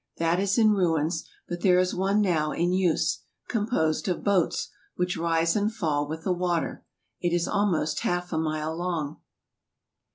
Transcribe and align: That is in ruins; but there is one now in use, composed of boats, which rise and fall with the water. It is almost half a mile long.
That 0.17 0.39
is 0.39 0.57
in 0.57 0.71
ruins; 0.71 1.29
but 1.47 1.61
there 1.61 1.77
is 1.77 1.93
one 1.93 2.21
now 2.21 2.53
in 2.53 2.73
use, 2.73 3.19
composed 3.47 4.07
of 4.07 4.23
boats, 4.23 4.69
which 4.95 5.15
rise 5.15 5.55
and 5.55 5.71
fall 5.71 6.07
with 6.07 6.23
the 6.23 6.33
water. 6.33 6.83
It 7.21 7.33
is 7.35 7.47
almost 7.47 7.99
half 7.99 8.33
a 8.33 8.39
mile 8.39 8.75
long. 8.75 9.21